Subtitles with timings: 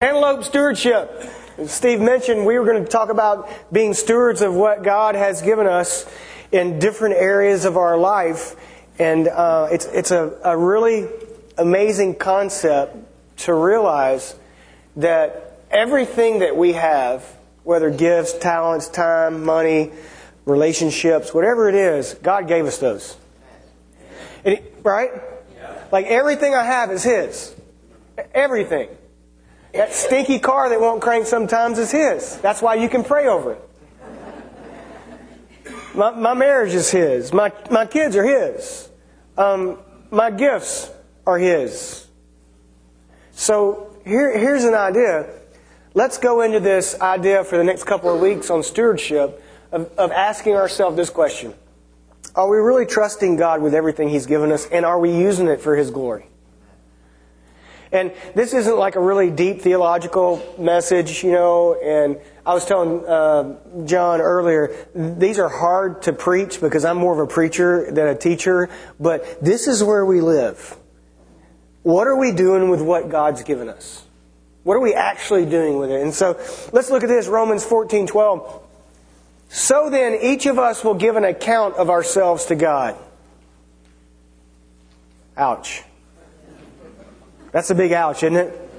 [0.00, 1.10] Cantaloupe stewardship.
[1.58, 5.42] As Steve mentioned, we were going to talk about being stewards of what God has
[5.42, 6.06] given us
[6.52, 8.54] in different areas of our life.
[9.00, 11.08] And uh, it's, it's a, a really
[11.56, 12.96] amazing concept
[13.38, 14.36] to realize
[14.94, 17.24] that everything that we have,
[17.64, 19.90] whether gifts, talents, time, money,
[20.44, 23.16] relationships, whatever it is, God gave us those.
[24.44, 25.10] It, right?
[25.90, 27.52] Like everything I have is His.
[28.32, 28.90] Everything.
[29.74, 32.38] That stinky car that won't crank sometimes is His.
[32.38, 33.64] That's why you can pray over it.
[35.94, 37.32] My, my marriage is His.
[37.32, 38.88] My, my kids are His.
[39.36, 39.78] Um,
[40.10, 40.90] my gifts
[41.26, 42.06] are His.
[43.32, 45.28] So here, here's an idea.
[45.94, 50.12] Let's go into this idea for the next couple of weeks on stewardship of, of
[50.12, 51.54] asking ourselves this question
[52.34, 55.60] Are we really trusting God with everything He's given us, and are we using it
[55.60, 56.28] for His glory?
[57.90, 61.74] And this isn't like a really deep theological message, you know.
[61.74, 63.56] And I was telling uh,
[63.86, 68.14] John earlier, these are hard to preach because I'm more of a preacher than a
[68.14, 68.68] teacher.
[69.00, 70.76] But this is where we live.
[71.82, 74.04] What are we doing with what God's given us?
[74.64, 76.02] What are we actually doing with it?
[76.02, 76.38] And so
[76.72, 78.64] let's look at this Romans 14 12.
[79.50, 82.96] So then, each of us will give an account of ourselves to God.
[85.38, 85.82] Ouch.
[87.58, 88.70] That's a big ouch, isn't it?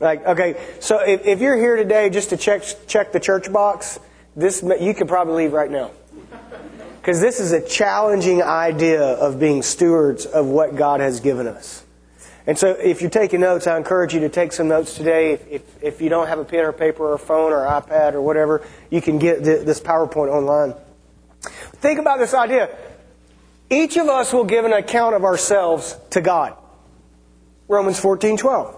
[0.00, 3.98] Like, okay, so if, if you're here today just to check check the church box,
[4.34, 5.90] this you could probably leave right now,
[6.96, 11.84] because this is a challenging idea of being stewards of what God has given us.
[12.46, 15.32] And so, if you're taking notes, I encourage you to take some notes today.
[15.32, 18.22] If, if, if you don't have a pen or paper or phone or iPad or
[18.22, 20.72] whatever, you can get this PowerPoint online.
[21.42, 22.74] Think about this idea.
[23.68, 26.56] Each of us will give an account of ourselves to God.
[27.68, 28.76] Romans 14, 12.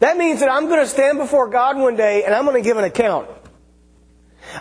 [0.00, 2.66] That means that I'm going to stand before God one day and I'm going to
[2.66, 3.28] give an account.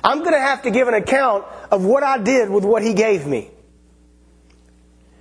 [0.03, 2.93] I'm going to have to give an account of what I did with what He
[2.93, 3.49] gave me.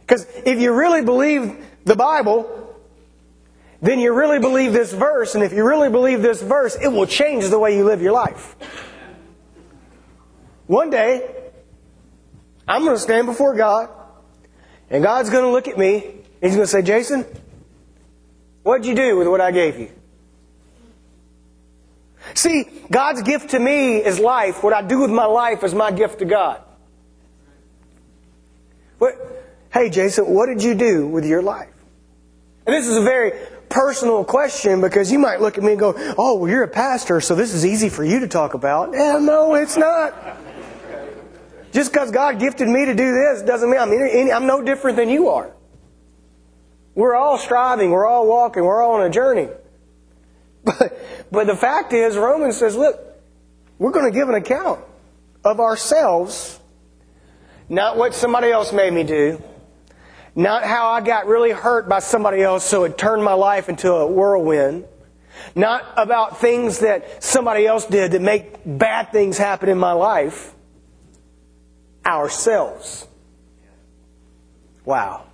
[0.00, 2.76] Because if you really believe the Bible,
[3.80, 7.06] then you really believe this verse, and if you really believe this verse, it will
[7.06, 8.54] change the way you live your life.
[10.66, 11.50] One day,
[12.68, 13.88] I'm going to stand before God,
[14.88, 17.24] and God's going to look at me, He's going to say, Jason,
[18.64, 19.92] what'd you do with what I gave you?
[22.34, 24.62] See, God's gift to me is life.
[24.64, 26.60] What I do with my life is my gift to God.
[28.98, 29.14] What,
[29.72, 31.68] hey, Jason, what did you do with your life?
[32.66, 33.32] And this is a very
[33.68, 37.20] personal question because you might look at me and go, oh, well, you're a pastor,
[37.20, 38.92] so this is easy for you to talk about.
[38.92, 40.12] Yeah, no, it's not.
[41.72, 45.08] Just because God gifted me to do this doesn't mean I'm, I'm no different than
[45.08, 45.52] you are.
[46.94, 49.48] We're all striving, we're all walking, we're all on a journey.
[50.64, 50.96] But,
[51.32, 53.00] but the fact is, Romans says, look,
[53.78, 54.80] we're going to give an account
[55.44, 56.60] of ourselves,
[57.68, 59.42] not what somebody else made me do,
[60.36, 63.90] not how I got really hurt by somebody else so it turned my life into
[63.90, 64.84] a whirlwind,
[65.56, 70.54] not about things that somebody else did that make bad things happen in my life,
[72.06, 73.08] ourselves.
[74.84, 75.24] Wow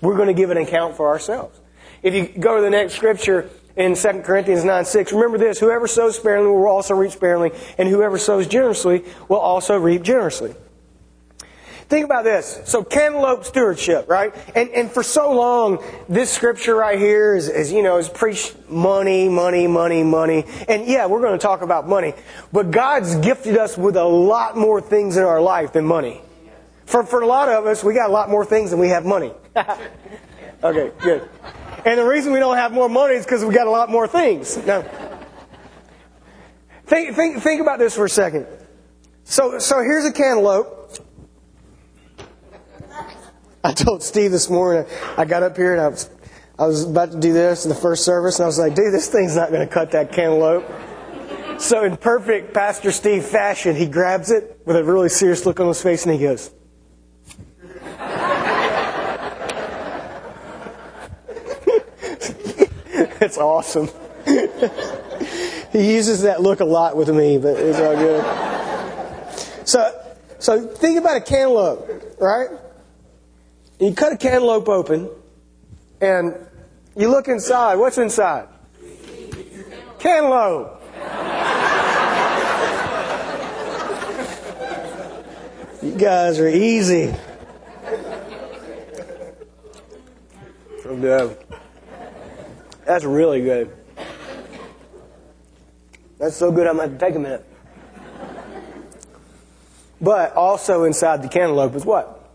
[0.00, 1.60] we're going to give an account for ourselves.
[2.02, 5.86] If you go to the next scripture in 2 Corinthians 9 6, remember this whoever
[5.86, 10.54] sows sparingly will also reap sparingly, and whoever sows generously will also reap generously.
[11.88, 12.60] Think about this.
[12.66, 14.34] So, cantaloupe stewardship, right?
[14.54, 18.68] And, and for so long, this scripture right here is, is, you know, is preached
[18.68, 20.44] money, money, money, money.
[20.68, 22.12] And yeah, we're going to talk about money.
[22.52, 26.20] But God's gifted us with a lot more things in our life than money.
[26.88, 29.04] For, for a lot of us, we got a lot more things than we have
[29.04, 29.30] money.
[30.64, 31.28] okay, good.
[31.84, 34.08] And the reason we don't have more money is because we got a lot more
[34.08, 34.56] things.
[34.64, 34.88] Now,
[36.86, 38.46] think, think, think about this for a second.
[39.24, 40.98] So, so here's a cantaloupe.
[43.62, 46.08] I told Steve this morning, I got up here and I was,
[46.58, 48.94] I was about to do this in the first service, and I was like, dude,
[48.94, 50.64] this thing's not going to cut that cantaloupe.
[51.60, 55.68] So, in perfect Pastor Steve fashion, he grabs it with a really serious look on
[55.68, 56.50] his face and he goes,
[63.20, 63.88] It's awesome.
[65.72, 69.66] he uses that look a lot with me, but it's all good.
[69.66, 70.00] So,
[70.38, 72.48] so think about a cantaloupe, right?
[73.80, 75.10] You cut a cantaloupe open,
[76.00, 76.36] and
[76.96, 77.74] you look inside.
[77.74, 78.46] What's inside?
[79.98, 80.80] Cantaloupe.
[85.82, 87.12] you guys are easy.
[90.82, 91.00] From
[92.88, 93.70] That's really good.
[96.16, 97.44] That's so good, I'm going to have to take a minute.
[100.00, 102.30] But also inside the cantaloupe is what?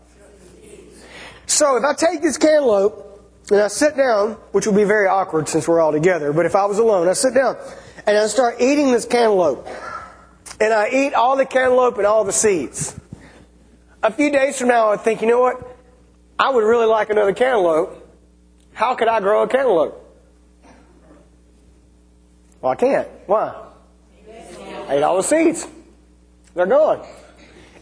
[1.46, 3.20] So if I take this cantaloupe
[3.50, 6.54] and I sit down, which would be very awkward since we're all together, but if
[6.54, 7.56] I was alone, I sit down
[8.06, 9.66] and I start eating this cantaloupe.
[10.60, 12.94] And I eat all the cantaloupe and all the seeds.
[14.04, 15.76] A few days from now, I think, you know what?
[16.38, 18.08] I would really like another cantaloupe.
[18.72, 20.02] How could I grow a cantaloupe?
[22.64, 23.06] Well, I can't.
[23.26, 23.54] Why?
[24.88, 25.68] I ate all the seeds.
[26.54, 27.06] They're gone.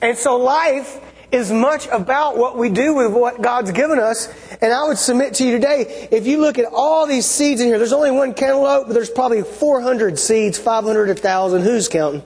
[0.00, 1.00] And so life
[1.30, 4.26] is much about what we do with what God's given us.
[4.60, 7.68] And I would submit to you today, if you look at all these seeds in
[7.68, 11.62] here, there's only one cantaloupe, but there's probably 400 seeds, 500, 1,000.
[11.62, 12.24] Who's counting?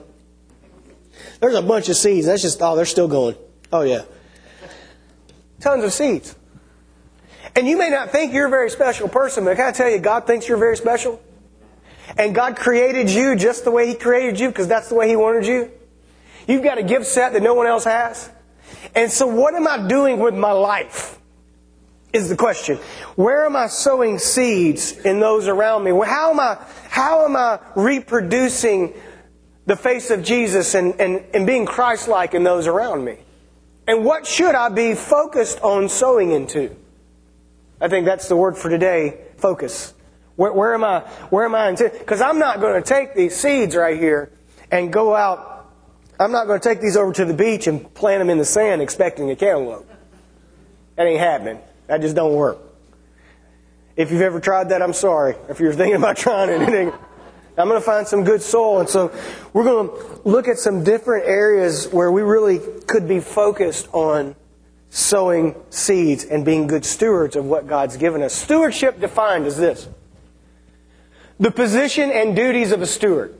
[1.39, 2.25] There's a bunch of seeds.
[2.25, 3.35] That's just, oh, they're still going.
[3.71, 4.01] Oh, yeah.
[5.59, 6.35] Tons of seeds.
[7.55, 9.99] And you may not think you're a very special person, but can I tell you,
[9.99, 11.21] God thinks you're very special?
[12.15, 15.15] And God created you just the way He created you because that's the way He
[15.15, 15.71] wanted you.
[16.47, 18.29] You've got a gift set that no one else has.
[18.95, 21.19] And so, what am I doing with my life?
[22.13, 22.77] Is the question.
[23.15, 25.91] Where am I sowing seeds in those around me?
[26.05, 26.57] How am I,
[26.89, 28.93] how am I reproducing
[29.65, 33.17] the face of Jesus and, and, and being Christ like in those around me?
[33.87, 36.75] And what should I be focused on sowing into?
[37.79, 39.93] I think that's the word for today focus.
[40.37, 41.01] Where, where am I?
[41.29, 41.73] Where am I?
[41.73, 44.31] Because I'm not going to take these seeds right here
[44.71, 45.57] and go out
[46.19, 48.45] I'm not going to take these over to the beach and plant them in the
[48.45, 49.87] sand expecting a cantaloupe.
[50.95, 51.59] That ain't happening.
[51.87, 52.57] That just don't work.
[53.95, 55.35] If you've ever tried that, I'm sorry.
[55.47, 56.93] If you're thinking about trying it,
[57.57, 58.79] I'm going to find some good soil.
[58.79, 59.11] And so
[59.53, 64.35] we're going to look at some different areas where we really could be focused on
[64.89, 68.33] sowing seeds and being good stewards of what God's given us.
[68.33, 69.87] Stewardship defined as this
[71.39, 73.39] the position and duties of a steward.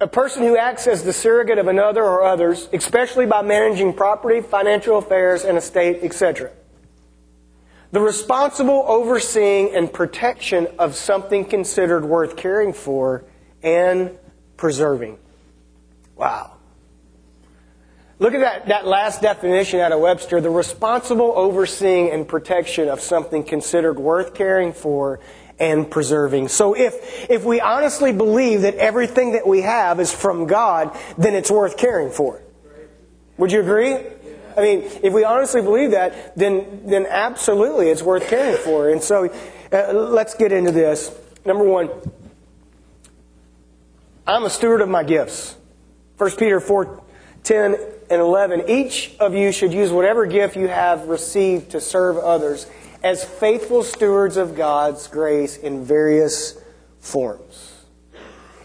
[0.00, 4.40] A person who acts as the surrogate of another or others, especially by managing property,
[4.40, 6.50] financial affairs, and estate, etc.
[7.92, 13.24] The responsible overseeing and protection of something considered worth caring for
[13.62, 14.18] and
[14.56, 15.18] preserving.
[16.16, 16.54] Wow.
[18.18, 20.40] Look at that, that last definition out of Webster.
[20.40, 25.20] The responsible overseeing and protection of something considered worth caring for
[25.58, 26.48] and preserving.
[26.48, 31.34] So if, if we honestly believe that everything that we have is from God, then
[31.34, 32.42] it's worth caring for.
[33.38, 33.94] Would you agree?
[34.56, 38.88] I mean, if we honestly believe that, then, then absolutely it's worth caring for.
[38.88, 39.32] And so
[39.72, 41.16] uh, let's get into this.
[41.44, 41.90] Number one,
[44.26, 45.56] I'm a steward of my gifts.
[46.18, 47.02] 1 Peter 4
[47.42, 47.76] 10
[48.10, 48.64] and 11.
[48.68, 52.66] Each of you should use whatever gift you have received to serve others
[53.04, 56.58] as faithful stewards of God's grace in various
[57.00, 57.70] forms.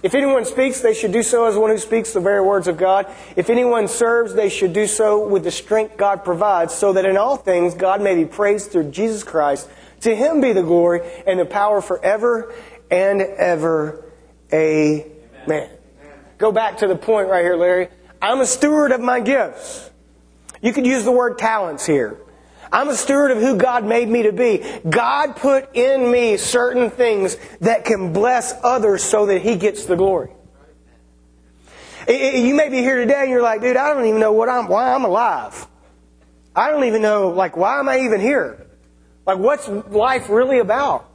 [0.02, 2.78] If anyone speaks, they should do so as one who speaks the very words of
[2.78, 3.06] God.
[3.36, 7.18] If anyone serves, they should do so with the strength God provides, so that in
[7.18, 9.70] all things God may be praised through Jesus Christ.
[10.02, 12.54] To him be the glory and the power forever
[12.90, 14.06] and ever.
[14.54, 15.12] Amen.
[15.46, 15.70] Amen.
[16.38, 17.90] Go back to the point right here, Larry.
[18.22, 19.90] I'm a steward of my gifts.
[20.62, 22.18] You could use the word talents here.
[22.72, 24.64] I'm a steward of who God made me to be.
[24.88, 29.96] God put in me certain things that can bless others so that He gets the
[29.96, 30.32] glory.
[32.08, 34.68] You may be here today and you're like, dude, I don't even know what I'm,
[34.68, 35.68] why I'm alive.
[36.56, 38.68] I don't even know, like, why am I even here?
[39.26, 41.09] Like, what's life really about?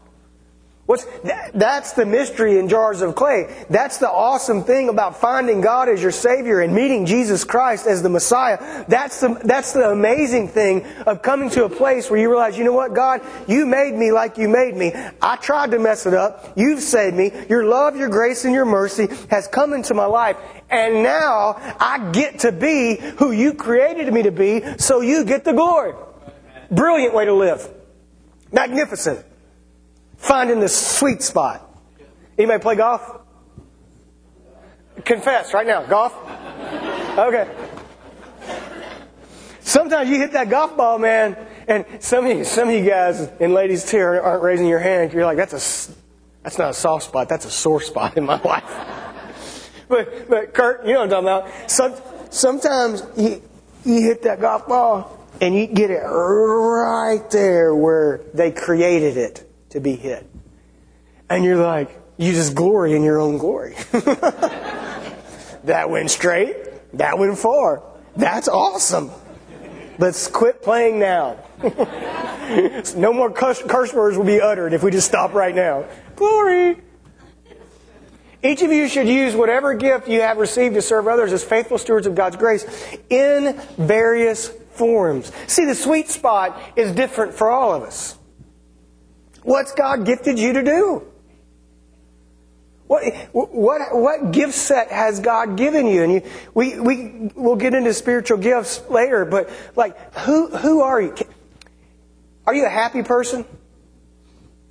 [0.86, 1.06] What's,
[1.54, 3.64] that's the mystery in jars of clay.
[3.70, 8.02] That's the awesome thing about finding God as your Savior and meeting Jesus Christ as
[8.02, 8.84] the Messiah.
[8.86, 12.64] That's the, that's the amazing thing of coming to a place where you realize, you
[12.64, 14.92] know what, God, you made me like you made me.
[15.22, 16.52] I tried to mess it up.
[16.54, 17.32] You've saved me.
[17.48, 20.36] Your love, your grace, and your mercy has come into my life.
[20.68, 25.44] And now I get to be who you created me to be, so you get
[25.44, 25.94] the glory.
[26.70, 27.70] Brilliant way to live.
[28.52, 29.24] Magnificent
[30.24, 31.60] finding the sweet spot.
[32.38, 33.20] Anybody play golf?
[35.04, 35.84] Confess right now.
[35.84, 36.14] Golf?
[37.18, 37.48] Okay.
[39.60, 41.36] Sometimes you hit that golf ball, man,
[41.68, 45.12] and some of you, some of you guys and ladies too aren't raising your hand.
[45.12, 45.94] You're like, that's a,
[46.42, 47.28] that's not a soft spot.
[47.28, 49.70] That's a sore spot in my life.
[49.88, 51.70] but, but Kurt, you know what I'm talking about.
[51.70, 51.94] Some,
[52.30, 53.42] sometimes you,
[53.84, 59.50] you hit that golf ball and you get it right there where they created it
[59.74, 60.24] to be hit.
[61.28, 63.74] And you're like, you just glory in your own glory.
[65.64, 66.56] that went straight.
[66.96, 67.82] That went far.
[68.16, 69.10] That's awesome.
[69.98, 71.38] Let's quit playing now.
[72.96, 75.86] no more curse, words will be uttered if we just stop right now.
[76.14, 76.80] Glory.
[78.44, 81.78] Each of you should use whatever gift you have received to serve others as faithful
[81.78, 82.64] stewards of God's grace
[83.10, 85.32] in various forms.
[85.48, 88.18] See, the sweet spot is different for all of us.
[89.44, 91.02] What's God gifted you to do?
[92.86, 96.02] What, what, what gift set has God given you?
[96.02, 96.22] And you,
[96.52, 101.14] we, we, we'll get into spiritual gifts later, but like, who, who are you?
[102.46, 103.44] Are you a happy person?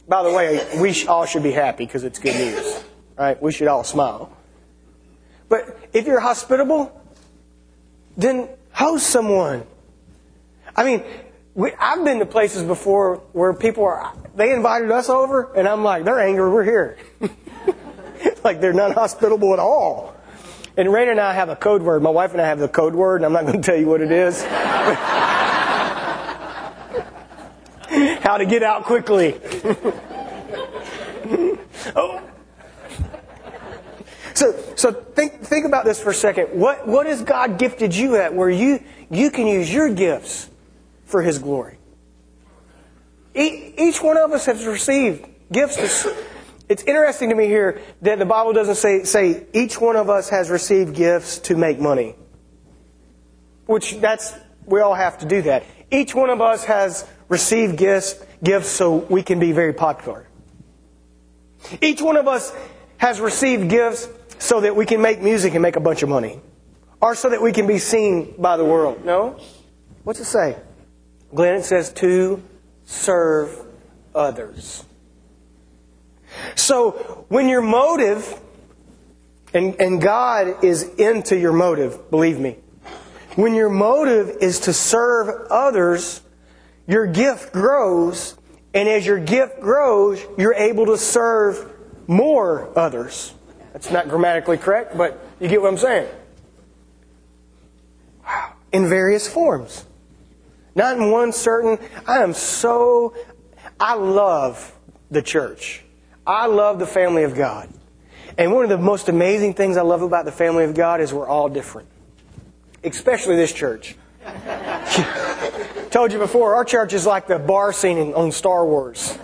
[0.07, 2.83] By the way, we all should be happy because it's good news,
[3.17, 3.41] right?
[3.41, 4.35] We should all smile.
[5.49, 7.01] But if you're hospitable,
[8.15, 9.65] then host someone.
[10.75, 11.03] I mean,
[11.55, 15.83] we, I've been to places before where people are, they invited us over, and I'm
[15.83, 16.97] like, they're angry, we're here.
[18.43, 20.15] like they're not hospitable at all.
[20.75, 22.01] And Raina and I have a code word.
[22.01, 23.85] My wife and I have the code word, and I'm not going to tell you
[23.85, 24.41] what it is.
[28.23, 29.35] How to get out quickly.
[31.95, 32.19] oh.
[34.33, 36.59] So, so think, think about this for a second.
[36.59, 40.49] What, what has God gifted you at where you, you can use your gifts
[41.13, 41.77] for His glory?
[43.35, 46.07] Each one of us has received gifts.
[46.67, 50.29] It's interesting to me here that the Bible doesn't say, say each one of us
[50.29, 52.15] has received gifts to make money.
[53.67, 54.33] Which that's,
[54.65, 55.65] we all have to do that.
[55.91, 60.27] Each one of us has received gifts, gifts so we can be very popular.
[61.79, 62.51] Each one of us
[62.97, 66.41] has received gifts so that we can make music and make a bunch of money.
[66.99, 69.05] Or so that we can be seen by the world.
[69.05, 69.39] No?
[70.03, 70.57] What's it say?
[71.33, 72.41] Glenn, it says to
[72.85, 73.65] serve
[74.13, 74.85] others.
[76.55, 78.39] So when your motive,
[79.53, 82.57] and, and God is into your motive, believe me,
[83.35, 86.21] when your motive is to serve others,
[86.87, 88.37] your gift grows,
[88.73, 91.71] and as your gift grows, you're able to serve
[92.07, 93.33] more others.
[93.71, 96.07] That's not grammatically correct, but you get what I'm saying.
[98.23, 98.53] Wow.
[98.71, 99.85] In various forms.
[100.75, 101.77] Not in one certain.
[102.07, 103.15] I am so.
[103.79, 104.73] I love
[105.11, 105.83] the church.
[106.25, 107.69] I love the family of God.
[108.37, 111.13] And one of the most amazing things I love about the family of God is
[111.13, 111.89] we're all different.
[112.83, 113.95] Especially this church.
[115.91, 119.17] Told you before, our church is like the bar scene on Star Wars.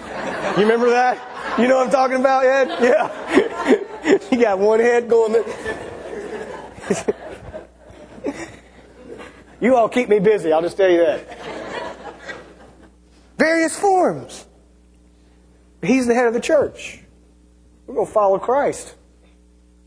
[0.55, 1.57] You remember that?
[1.59, 2.67] You know what I'm talking about, Ed?
[2.79, 4.19] Yeah.
[4.31, 5.43] you got one head going.
[9.61, 11.37] you all keep me busy, I'll just tell you that.
[13.37, 14.45] Various forms.
[15.81, 16.99] He's the head of the church.
[17.87, 18.95] We're going to follow Christ.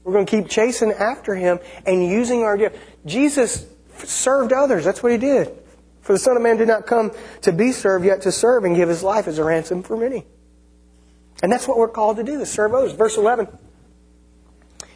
[0.04, 2.76] We're going to keep chasing after him and using our gift.
[3.06, 3.66] Jesus
[3.98, 4.84] served others.
[4.84, 5.52] That's what he did.
[6.00, 7.12] For the Son of Man did not come
[7.42, 10.26] to be served, yet to serve and give his life as a ransom for many.
[11.42, 12.92] And that's what we're called to do, is serve others.
[12.92, 13.46] Verse 11.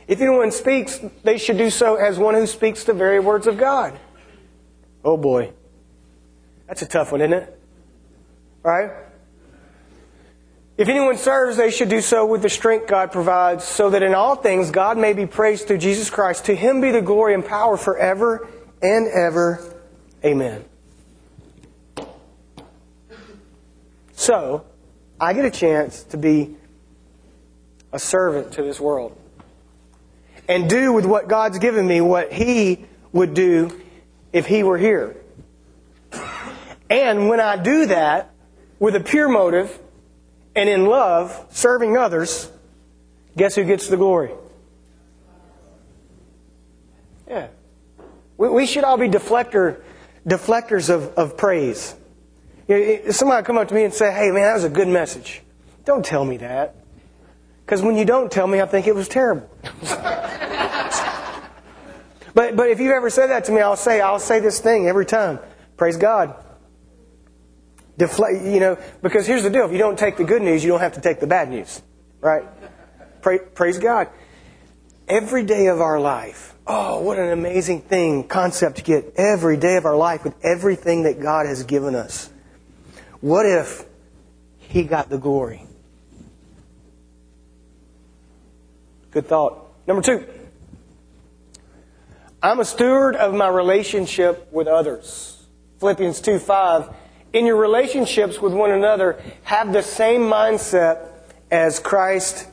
[0.09, 3.59] If anyone speaks, they should do so as one who speaks the very words of
[3.59, 3.99] God.
[5.07, 5.53] Oh boy.
[6.67, 7.61] That's a tough one, isn't it?
[8.65, 8.91] Right?
[10.77, 14.17] If anyone serves, they should do so with the strength God provides, so that in
[14.17, 16.47] all things God may be praised through Jesus Christ.
[16.47, 18.49] To him be the glory and power forever
[18.83, 19.63] and ever.
[20.25, 20.65] Amen.
[24.13, 24.67] So,
[25.21, 26.57] I get a chance to be
[27.93, 29.17] a servant to this world
[30.49, 33.81] and do with what God's given me what He would do
[34.33, 35.17] if He were here.
[36.89, 38.31] And when I do that
[38.79, 39.77] with a pure motive,
[40.57, 42.51] and in love, serving others,
[43.37, 44.33] guess who gets the glory?
[47.29, 47.49] Yeah.
[48.39, 49.83] We, we should all be deflector,
[50.27, 51.95] deflectors of, of praise.
[53.11, 55.43] Somebody come up to me and say, hey, man, that was a good message.
[55.85, 56.75] Don't tell me that.
[57.65, 59.49] Because when you don't tell me, I think it was terrible.
[62.37, 64.87] but, but if you've ever said that to me, I'll say, I'll say this thing
[64.87, 65.39] every time.
[65.79, 66.35] Praise God.
[67.99, 69.65] You know, because here's the deal.
[69.65, 71.81] If you don't take the good news, you don't have to take the bad news.
[72.21, 72.45] Right?
[73.23, 74.11] Praise God.
[75.09, 76.55] Every day of our life.
[76.67, 81.05] Oh, what an amazing thing, concept to get every day of our life with everything
[81.05, 82.29] that God has given us.
[83.23, 83.87] What if
[84.59, 85.63] He got the glory?
[89.11, 89.73] Good thought.
[89.87, 90.27] Number two.
[92.47, 95.45] I'm a steward of my relationship with others.
[95.81, 96.95] Philippians 2 5
[97.33, 101.07] in your relationships with one another, have the same mindset
[101.51, 102.49] as Christ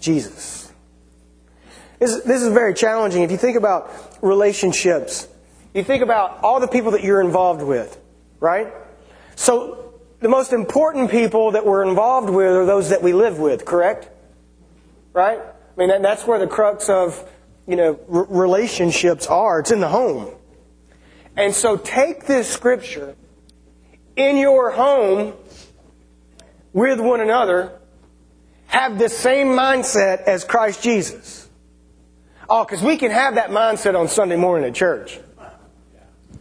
[0.00, 0.72] Jesus.
[1.98, 3.22] This, this is very challenging.
[3.22, 3.90] If you think about
[4.22, 5.26] relationships,
[5.74, 7.98] you think about all the people that you're involved with,
[8.38, 8.72] right?
[9.34, 13.64] So, the most important people that we're involved with are those that we live with,
[13.64, 14.08] correct?
[15.12, 15.40] right?
[15.40, 17.28] I mean, that, that's where the crux of,
[17.66, 19.60] you know, r- relationships are.
[19.60, 20.30] It's in the home.
[21.36, 23.16] And so take this scripture
[24.16, 25.34] in your home
[26.72, 27.72] with one another,
[28.66, 31.48] have the same mindset as Christ Jesus.
[32.48, 35.18] Oh, because we can have that mindset on Sunday morning at church.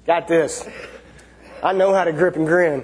[0.05, 0.67] Got this.
[1.63, 2.83] I know how to grip and grin.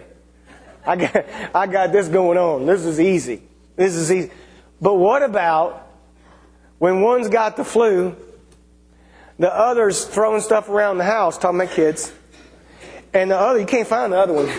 [0.85, 2.65] I got, I got this going on.
[2.65, 3.41] This is easy.
[3.75, 4.31] This is easy.
[4.79, 5.91] But what about
[6.77, 8.15] when one's got the flu,
[9.39, 12.11] the other's throwing stuff around the house, talking about kids,
[13.13, 14.49] and the other, you can't find the other one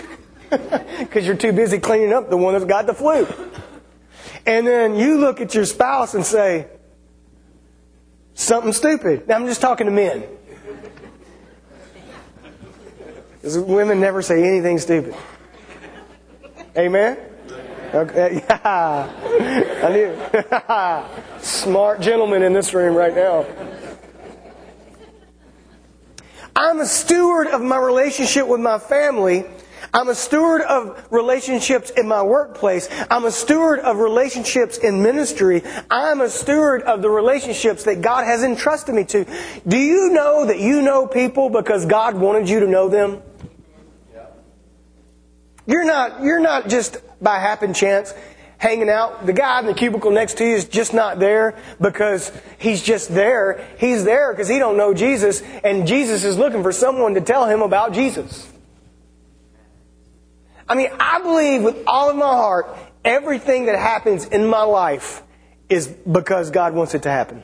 [0.99, 3.27] because you're too busy cleaning up the one that's got the flu.
[4.45, 6.67] And then you look at your spouse and say,
[8.33, 9.27] something stupid.
[9.27, 10.23] Now, I'm just talking to men.
[13.33, 15.15] Because women never say anything stupid.
[16.77, 17.17] Amen?
[17.93, 18.43] Okay.
[18.59, 19.09] Yeah.
[19.83, 21.39] I knew.
[21.41, 23.45] Smart gentleman in this room right now.
[26.59, 29.45] I'm a steward of my relationship with my family.
[29.93, 32.89] I'm a steward of relationships in my workplace.
[33.09, 35.63] I'm a steward of relationships in ministry.
[35.89, 39.25] I'm a steward of the relationships that God has entrusted me to.
[39.65, 43.21] Do you know that you know people because God wanted you to know them?
[45.65, 48.13] You're not, you're not just by happen chance
[48.59, 49.25] hanging out.
[49.25, 53.13] The guy in the cubicle next to you is just not there because he's just
[53.13, 53.65] there.
[53.79, 57.47] He's there because he don't know Jesus and Jesus is looking for someone to tell
[57.47, 58.47] him about Jesus.
[60.67, 65.23] I mean, I believe with all of my heart, everything that happens in my life
[65.69, 67.43] is because God wants it to happen.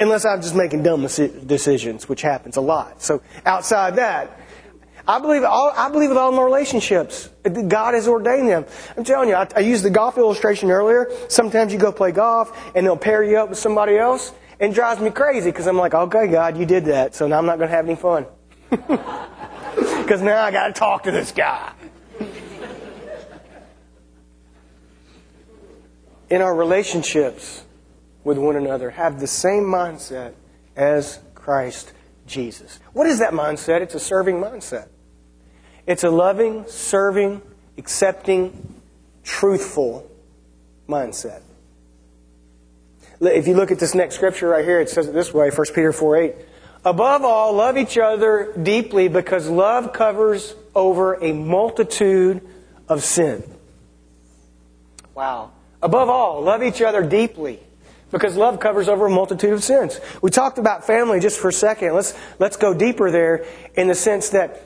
[0.00, 3.00] Unless I'm just making dumb decisions, which happens a lot.
[3.00, 4.40] So outside that,
[5.06, 7.28] I believe all, I believe with all my relationships.
[7.42, 8.64] God has ordained them.
[8.96, 11.10] I'm telling you, I, I used the golf illustration earlier.
[11.28, 15.00] Sometimes you go play golf and they'll pair you up with somebody else and drives
[15.00, 17.68] me crazy because I'm like, okay, God, you did that, so now I'm not going
[17.68, 18.26] to have any fun.
[20.02, 21.72] Because now I got to talk to this guy.
[26.28, 27.64] In our relationships
[28.24, 30.34] with one another, have the same mindset
[30.76, 31.92] as Christ
[32.26, 32.80] Jesus.
[32.92, 33.80] What is that mindset?
[33.80, 34.88] It's a serving mindset.
[35.86, 37.42] It's a loving, serving,
[37.76, 38.80] accepting,
[39.24, 40.08] truthful
[40.88, 41.42] mindset.
[43.20, 45.66] If you look at this next scripture right here, it says it this way 1
[45.74, 46.34] Peter 4 8.
[46.84, 52.46] Above all, love each other deeply because love covers over a multitude
[52.88, 53.44] of sin.
[55.14, 55.52] Wow.
[55.80, 57.60] Above all, love each other deeply
[58.10, 60.00] because love covers over a multitude of sins.
[60.20, 61.94] We talked about family just for a second.
[61.94, 64.60] Let's, let's go deeper there in the sense that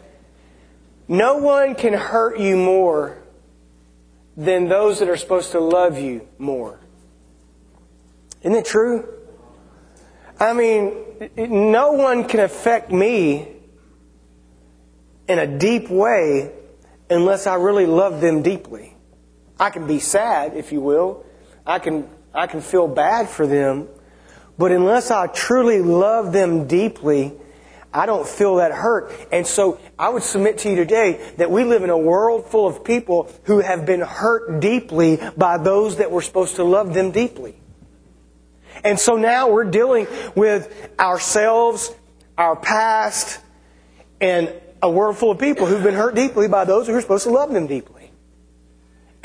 [1.09, 3.23] no one can hurt you more
[4.37, 6.79] than those that are supposed to love you more.
[8.43, 9.09] Isn't it true?
[10.39, 13.49] I mean, no one can affect me
[15.27, 16.53] in a deep way
[17.09, 18.95] unless I really love them deeply.
[19.59, 21.25] I can be sad, if you will.
[21.65, 23.89] I can I can feel bad for them.
[24.59, 27.33] But unless I truly love them deeply,
[27.97, 29.11] I don't feel that hurt.
[29.33, 32.67] And so I would submit to you today that we live in a world full
[32.67, 37.11] of people who have been hurt deeply by those that were supposed to love them
[37.11, 37.57] deeply.
[38.85, 41.91] And so now we're dealing with ourselves,
[42.37, 43.41] our past,
[44.21, 47.25] and a world full of people who've been hurt deeply by those who are supposed
[47.25, 48.11] to love them deeply.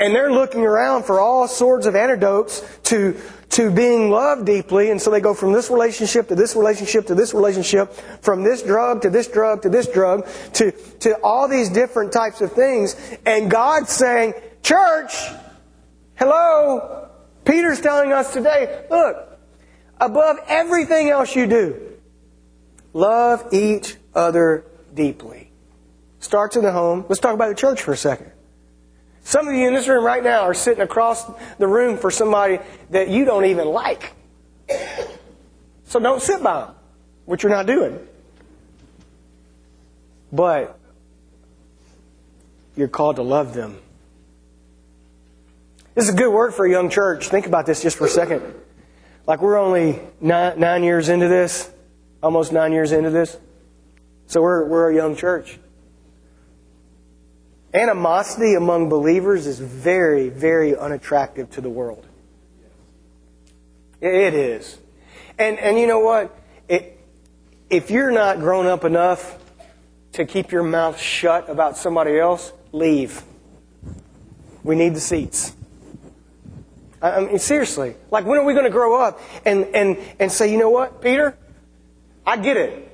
[0.00, 3.20] And they're looking around for all sorts of antidotes to,
[3.52, 4.90] to being loved deeply.
[4.90, 8.62] And so they go from this relationship to this relationship to this relationship, from this
[8.62, 12.96] drug to this drug to this drug, to, to all these different types of things.
[13.24, 15.14] And God's saying, Church,
[16.16, 17.08] hello,
[17.44, 19.38] Peter's telling us today, look,
[20.00, 21.92] above everything else you do,
[22.92, 25.50] love each other deeply.
[26.20, 27.04] Starts in the home.
[27.08, 28.32] Let's talk about the church for a second.
[29.24, 31.24] Some of you in this room right now are sitting across
[31.58, 32.58] the room for somebody
[32.90, 34.14] that you don't even like.
[35.84, 36.74] So don't sit by them,
[37.24, 37.98] which you're not doing.
[40.32, 40.78] But
[42.76, 43.78] you're called to love them.
[45.94, 47.28] This is a good word for a young church.
[47.28, 48.42] Think about this just for a second.
[49.26, 51.70] Like we're only nine, nine years into this,
[52.22, 53.36] almost nine years into this.
[54.26, 55.58] So we're, we're a young church.
[57.74, 62.06] Animosity among believers is very, very unattractive to the world.
[64.00, 64.78] It is.
[65.38, 66.36] And, and you know what?
[66.68, 66.98] It,
[67.70, 69.38] if you're not grown up enough
[70.12, 73.22] to keep your mouth shut about somebody else, leave.
[74.62, 75.54] We need the seats.
[77.00, 77.96] I mean, seriously.
[78.10, 81.00] Like, when are we going to grow up and, and, and say, you know what,
[81.00, 81.36] Peter?
[82.26, 82.91] I get it.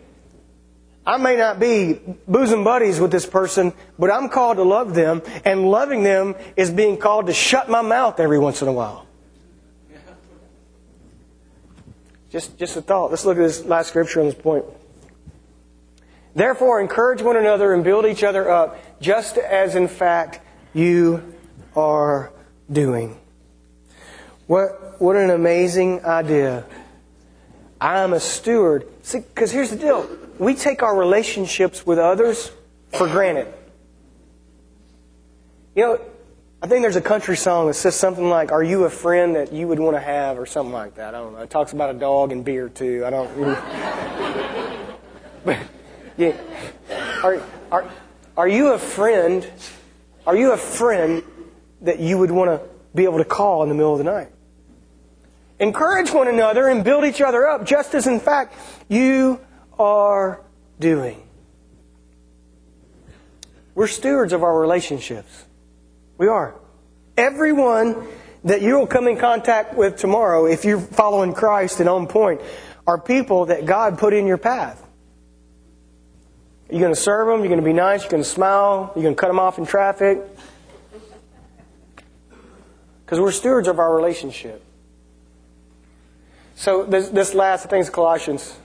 [1.09, 5.23] I may not be bosom buddies with this person, but I'm called to love them,
[5.43, 9.07] and loving them is being called to shut my mouth every once in a while.
[12.29, 13.09] Just, just a thought.
[13.09, 14.67] Let's look at this last scripture on this point.
[16.35, 20.41] Therefore, encourage one another and build each other up, just as in fact
[20.75, 21.35] you
[21.75, 22.31] are
[22.71, 23.19] doing.
[24.47, 26.67] What, what an amazing idea.
[27.81, 28.87] I'm a steward.
[29.01, 30.07] See, because here's the deal
[30.39, 32.51] we take our relationships with others
[32.93, 33.53] for granted.
[35.75, 36.01] You know,
[36.61, 39.53] I think there's a country song that says something like, Are you a friend that
[39.53, 41.15] you would want to have, or something like that.
[41.15, 41.41] I don't know.
[41.41, 43.05] It talks about a dog and beer, too.
[43.07, 43.37] I don't.
[45.45, 45.59] but,
[46.17, 46.37] yeah.
[47.23, 47.91] Are, are,
[48.37, 49.49] are you a friend?
[50.27, 51.23] Are you a friend
[51.83, 54.29] that you would want to be able to call in the middle of the night?
[55.61, 58.55] Encourage one another and build each other up, just as in fact
[58.89, 59.41] you
[59.79, 60.43] are
[60.79, 61.23] doing.
[63.75, 65.45] We're stewards of our relationships.
[66.17, 66.55] We are.
[67.17, 68.09] Everyone
[68.45, 72.41] that you will come in contact with tomorrow, if you're following Christ and on point,
[72.87, 74.85] are people that God put in your path.
[76.71, 79.03] You're going to serve them, you're going to be nice, you're going to smile, you're
[79.03, 80.21] going to cut them off in traffic.
[83.05, 84.63] Because we're stewards of our relationship.
[86.57, 88.57] So this, this last, I think it's Colossians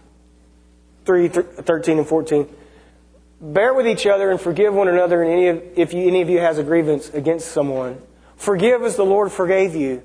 [1.06, 2.56] 3, 13 and 14.
[3.42, 6.30] Bear with each other and forgive one another and any of, if you, any of
[6.30, 8.02] you has a grievance against someone.
[8.38, 10.02] Forgive as the Lord forgave you.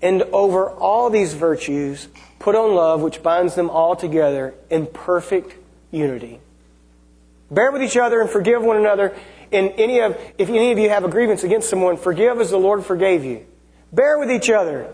[0.00, 2.08] And over all these virtues,
[2.38, 5.56] put on love, which binds them all together in perfect
[5.90, 6.40] unity.
[7.50, 9.14] Bear with each other and forgive one another.
[9.52, 12.58] And any of, if any of you have a grievance against someone, forgive as the
[12.58, 13.46] Lord forgave you.
[13.92, 14.92] Bear with each other.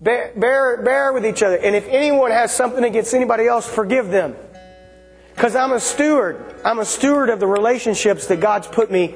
[0.00, 1.56] Bear, bear, bear with each other.
[1.56, 4.36] And if anyone has something against anybody else, forgive them.
[5.34, 6.54] Because I'm a steward.
[6.64, 9.14] I'm a steward of the relationships that God's put me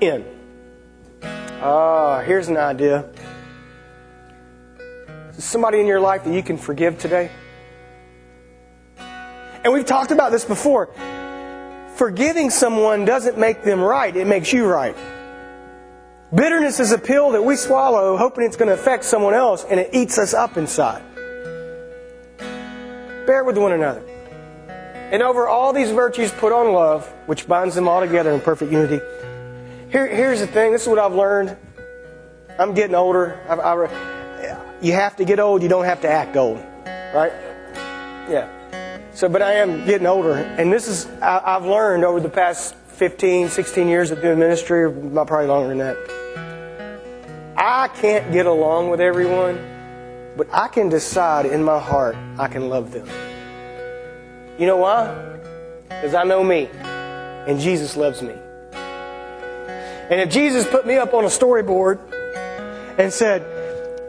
[0.00, 0.24] in.
[1.22, 3.08] Ah, here's an idea.
[5.36, 7.30] Is somebody in your life that you can forgive today?
[8.98, 10.90] And we've talked about this before.
[11.96, 14.96] Forgiving someone doesn't make them right, it makes you right.
[16.34, 19.78] Bitterness is a pill that we swallow hoping it's going to affect someone else and
[19.78, 21.02] it eats us up inside.
[22.38, 24.02] Bear with one another.
[25.12, 28.72] And over all these virtues, put on love, which binds them all together in perfect
[28.72, 29.00] unity.
[29.88, 31.56] Here, here's the thing this is what I've learned.
[32.58, 33.40] I'm getting older.
[33.48, 36.58] I, I, you have to get old, you don't have to act old.
[37.14, 37.32] Right?
[38.28, 38.48] Yeah.
[39.12, 40.34] So, but I am getting older.
[40.34, 44.82] And this is, I, I've learned over the past 15, 16 years of doing ministry,
[44.82, 46.15] or probably longer than that.
[47.56, 49.56] I can't get along with everyone,
[50.36, 53.08] but I can decide in my heart I can love them.
[54.58, 55.38] You know why?
[55.88, 56.68] Because I know me,
[57.46, 58.34] and Jesus loves me.
[60.08, 61.98] And if Jesus put me up on a storyboard
[62.98, 63.42] and said,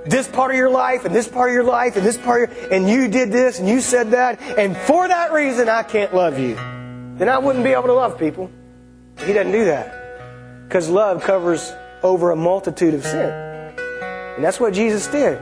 [0.06, 2.72] this part of your life and this part of your life and this part your,
[2.72, 6.38] and you did this and you said that, and for that reason I can't love
[6.38, 6.56] you,
[7.18, 8.52] then I wouldn't be able to love people.
[9.20, 10.66] He doesn't do that.
[10.68, 11.72] Because love covers
[12.04, 13.30] over a multitude of sin.
[14.36, 15.40] And that's what Jesus did.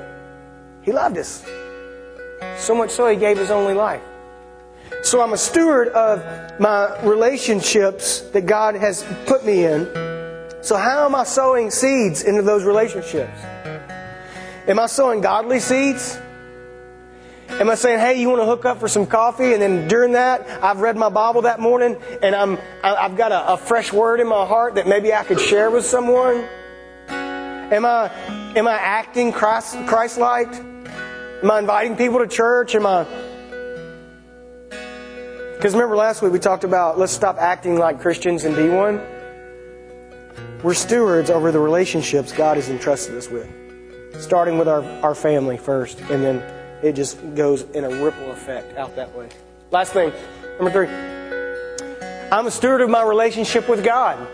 [0.82, 1.46] He loved us.
[2.58, 4.02] So much so, He gave His only life.
[5.04, 6.24] So I'm a steward of
[6.60, 9.86] my relationships that God has put me in.
[10.62, 13.38] So, how am I sowing seeds into those relationships?
[14.68, 16.18] Am I sowing godly seeds?
[17.48, 19.54] Am I saying, hey, you want to hook up for some coffee?
[19.54, 23.54] And then during that, I've read my Bible that morning and I'm, I've got a,
[23.54, 26.44] a fresh word in my heart that maybe I could share with someone?
[27.08, 28.12] Am I,
[28.56, 30.54] am I acting Christ, Christ-like?
[30.54, 32.76] Am I inviting people to church?
[32.76, 33.06] Am I...
[35.56, 39.02] Because remember last week we talked about let's stop acting like Christians and be one.
[40.62, 43.50] We're stewards over the relationships God has entrusted us with.
[44.22, 48.78] Starting with our, our family first and then it just goes in a ripple effect
[48.78, 49.30] out that way.
[49.72, 50.12] Last thing,
[50.60, 50.88] number three.
[52.32, 54.28] I'm a steward of my relationship with God.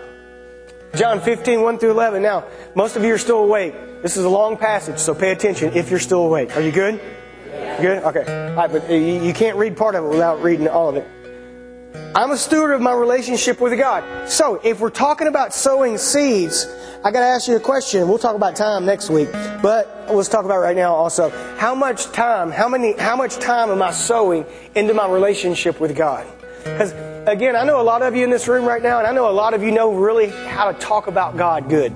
[0.96, 2.22] John 15, 1 through 11.
[2.22, 3.74] Now, most of you are still awake.
[4.02, 6.56] This is a long passage, so pay attention if you're still awake.
[6.56, 7.00] Are you good?
[7.48, 7.82] Yeah.
[7.82, 8.04] Good?
[8.04, 8.50] Okay.
[8.50, 11.08] All right, but you can't read part of it without reading all of it.
[12.16, 14.30] I'm a steward of my relationship with God.
[14.30, 16.66] So, if we're talking about sowing seeds,
[17.04, 18.08] I got to ask you a question.
[18.08, 19.32] We'll talk about time next week,
[19.64, 21.32] but let's talk about right now also.
[21.58, 25.98] How much time, how many, how much time am I sowing into my relationship with
[25.98, 26.28] God?
[26.60, 26.92] Because
[27.28, 29.28] again, I know a lot of you in this room right now, and I know
[29.28, 31.92] a lot of you know really how to talk about God good.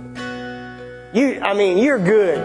[1.13, 2.39] You, I mean, you're good.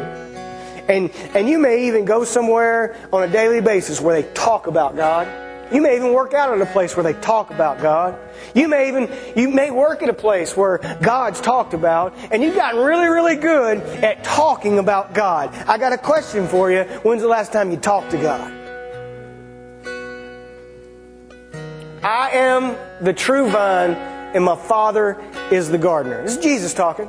[0.87, 4.97] And, and you may even go somewhere on a daily basis where they talk about
[4.97, 5.27] God.
[5.73, 8.19] You may even work out in a place where they talk about God.
[8.55, 12.57] You may even, you may work at a place where God's talked about, and you've
[12.57, 15.55] gotten really, really good at talking about God.
[15.69, 16.83] I got a question for you.
[17.03, 18.53] When's the last time you talked to God?
[22.03, 23.93] I am the true vine,
[24.35, 26.23] and my Father is the gardener.
[26.23, 27.09] This is Jesus talking.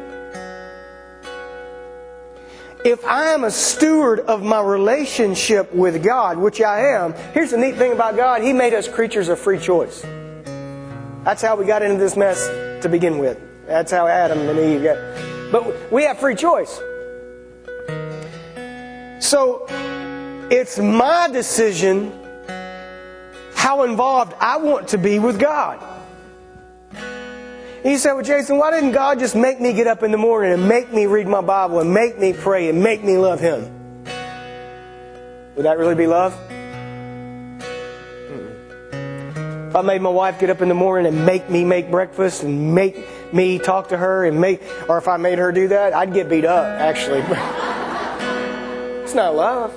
[2.83, 7.57] If I am a steward of my relationship with God, which I am, here's the
[7.57, 10.01] neat thing about God He made us creatures of free choice.
[11.23, 12.47] That's how we got into this mess
[12.81, 13.39] to begin with.
[13.67, 14.97] That's how Adam and Eve got.
[15.51, 16.81] But we have free choice.
[19.19, 19.67] So
[20.49, 22.11] it's my decision
[23.53, 25.90] how involved I want to be with God.
[27.83, 30.53] You say, well, Jason, why didn't God just make me get up in the morning
[30.53, 33.63] and make me read my Bible and make me pray and make me love Him?
[35.55, 36.33] Would that really be love?
[39.69, 42.43] If I made my wife get up in the morning and make me make breakfast
[42.43, 45.95] and make me talk to her and make, or if I made her do that,
[45.95, 47.21] I'd get beat up, actually.
[49.01, 49.73] it's not love.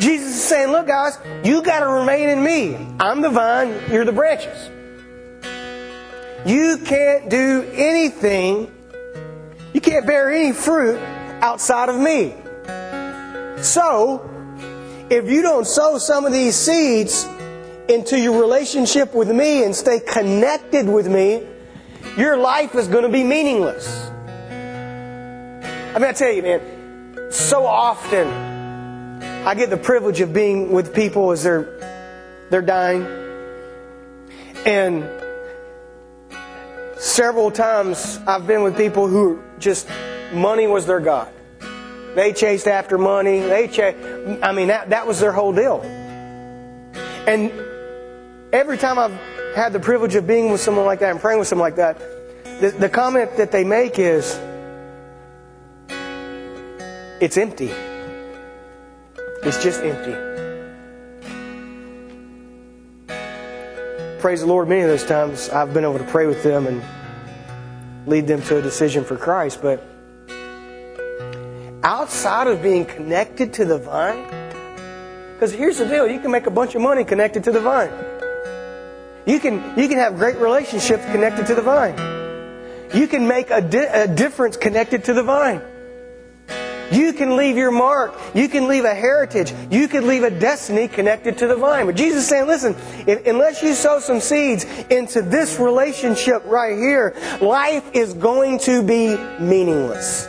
[0.00, 2.74] Jesus is saying, look, guys, you got to remain in me.
[2.98, 4.70] I'm the vine, you're the branches.
[6.46, 8.70] You can't do anything,
[9.72, 10.98] you can't bear any fruit
[11.40, 12.34] outside of me.
[13.62, 14.30] So,
[15.08, 17.26] if you don't sow some of these seeds
[17.88, 21.46] into your relationship with me and stay connected with me,
[22.18, 24.10] your life is going to be meaningless.
[25.94, 28.28] I mean, I tell you, man, so often
[29.46, 31.70] I get the privilege of being with people as they're
[32.50, 33.06] they're dying,
[34.66, 35.04] and
[36.98, 39.88] several times I've been with people who just
[40.32, 41.32] money was their god.
[42.14, 43.40] They chased after money.
[43.40, 43.98] They chased,
[44.42, 45.80] I mean, that, that was their whole deal.
[47.26, 47.50] And
[48.52, 49.18] every time I've
[49.54, 51.98] had the privilege of being with someone like that and praying with someone like that,
[52.60, 54.38] the, the comment that they make is,
[57.20, 57.72] it's empty.
[59.42, 60.33] It's just empty.
[64.24, 66.82] Praise the Lord, many of those times I've been able to pray with them and
[68.06, 69.84] lead them to a decision for Christ, but
[71.82, 74.24] outside of being connected to the vine,
[75.34, 77.92] because here's the deal you can make a bunch of money connected to the vine.
[79.26, 81.98] You can, you can have great relationships connected to the vine.
[82.94, 85.60] You can make a, di- a difference connected to the vine.
[86.92, 88.14] You can leave your mark.
[88.34, 89.52] You can leave a heritage.
[89.70, 91.86] You can leave a destiny connected to the vine.
[91.86, 96.76] But Jesus is saying, listen, if, unless you sow some seeds into this relationship right
[96.76, 100.26] here, life is going to be meaningless.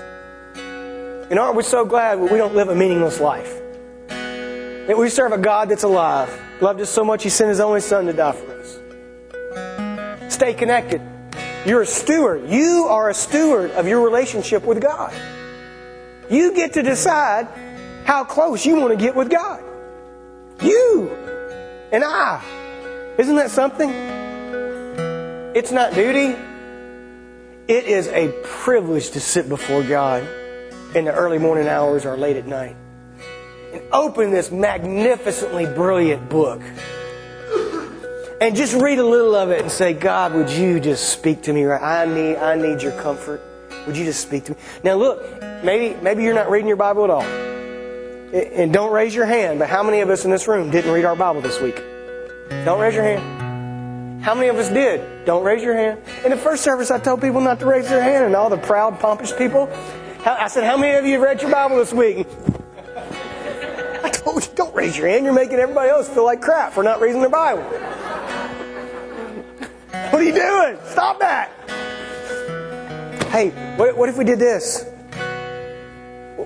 [1.30, 3.62] And aren't we so glad we don't live a meaningless life?
[4.08, 6.30] That we serve a God that's alive,
[6.62, 10.34] loved us so much He sent His only Son to die for us.
[10.34, 11.02] Stay connected.
[11.66, 12.48] You're a steward.
[12.48, 15.12] You are a steward of your relationship with God.
[16.30, 17.48] You get to decide
[18.06, 19.64] how close you want to get with God.
[20.62, 21.10] You
[21.92, 22.44] and I.
[23.18, 23.90] Isn't that something?
[25.56, 26.36] It's not duty.
[27.68, 30.24] It is a privilege to sit before God
[30.96, 32.76] in the early morning hours or late at night
[33.74, 36.62] and open this magnificently brilliant book
[38.40, 41.54] and just read a little of it and say, God, would you just speak to
[41.54, 41.82] me right?
[41.82, 43.42] I need, I need your comfort.
[43.88, 44.58] Would you just speak to me?
[44.84, 45.24] Now look,
[45.64, 47.24] maybe, maybe you're not reading your Bible at all.
[47.24, 51.06] And don't raise your hand, but how many of us in this room didn't read
[51.06, 51.82] our Bible this week?
[52.66, 54.24] Don't raise your hand.
[54.24, 55.26] How many of us did?
[55.26, 56.02] Don't raise your hand.
[56.24, 58.58] In the first service, I told people not to raise their hand, and all the
[58.58, 59.70] proud, pompous people,
[60.26, 62.26] I said, How many of you have read your Bible this week?
[64.04, 65.26] I told you, don't raise your hand.
[65.26, 67.64] You're making everybody else feel like crap for not reading their Bible.
[70.12, 70.78] What are you doing?
[70.88, 71.52] Stop that.
[73.30, 74.86] Hey, what, what if we did this?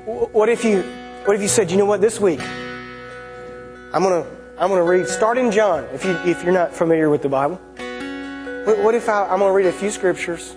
[0.09, 0.81] What if you
[1.25, 4.25] what if you said, you know what, this week I'm gonna
[4.57, 7.57] I'm gonna read start in John if you if you're not familiar with the Bible.
[8.65, 10.55] What, if I, I'm gonna read a few scriptures?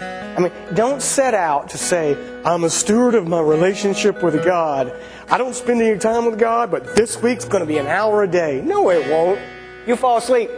[0.00, 4.94] I mean, don't set out to say, I'm a steward of my relationship with God.
[5.28, 8.22] I don't spend any time with God, but this week's going to be an hour
[8.22, 8.62] a day.
[8.62, 9.38] No, it won't.
[9.86, 10.50] You'll fall asleep.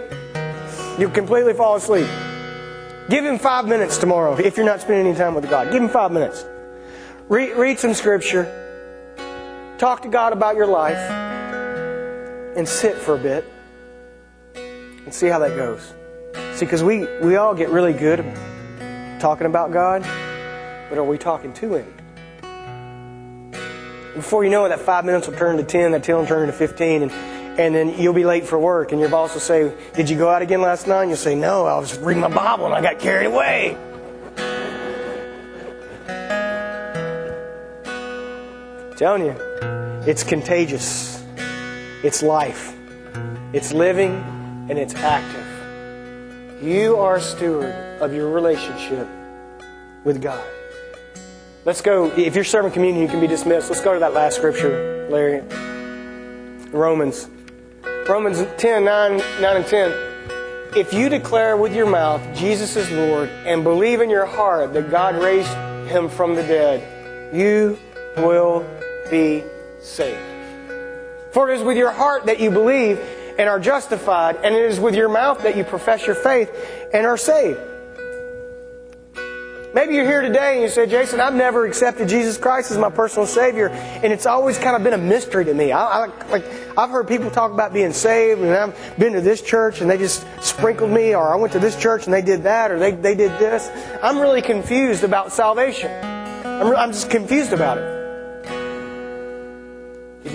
[0.96, 2.08] You'll completely fall asleep.
[3.08, 5.72] Give him five minutes tomorrow if you're not spending any time with God.
[5.72, 6.46] Give him five minutes.
[7.28, 8.44] Read, read some scripture.
[9.78, 10.98] Talk to God about your life.
[12.56, 13.46] And sit for a bit.
[14.54, 15.94] And see how that goes.
[16.54, 18.20] See, because we, we all get really good
[19.20, 20.02] talking about God,
[20.90, 21.94] but are we talking to Him?
[24.14, 26.42] Before you know it, that five minutes will turn to 10, that 10 will turn
[26.42, 29.72] into 15, and, and then you'll be late for work, and your boss will say,
[29.94, 31.02] Did you go out again last night?
[31.02, 33.78] And you'll say, No, I was reading my Bible and I got carried away.
[38.96, 39.34] Telling you,
[40.06, 41.24] it's contagious.
[42.04, 42.72] It's life.
[43.52, 44.12] It's living
[44.70, 46.62] and it's active.
[46.62, 49.08] You are a steward of your relationship
[50.04, 50.44] with God.
[51.64, 52.12] Let's go.
[52.16, 53.68] If you're serving communion, you can be dismissed.
[53.68, 55.40] Let's go to that last scripture, Larry.
[56.70, 57.28] Romans.
[58.08, 60.76] Romans 10, 9, 9 and 10.
[60.76, 64.90] If you declare with your mouth Jesus is Lord and believe in your heart that
[64.90, 65.48] God raised
[65.88, 67.78] him from the dead, you
[68.16, 68.66] will
[69.10, 69.44] be
[69.80, 70.18] saved.
[71.32, 72.98] For it is with your heart that you believe
[73.38, 76.50] and are justified, and it is with your mouth that you profess your faith
[76.92, 77.58] and are saved.
[79.74, 82.90] Maybe you're here today and you say, Jason, I've never accepted Jesus Christ as my
[82.90, 85.72] personal Savior, and it's always kind of been a mystery to me.
[85.72, 86.44] I, I, like,
[86.78, 89.98] I've heard people talk about being saved, and I've been to this church and they
[89.98, 92.92] just sprinkled me, or I went to this church and they did that, or they,
[92.92, 93.68] they did this.
[94.00, 95.90] I'm really confused about salvation.
[95.90, 98.03] I'm, I'm just confused about it.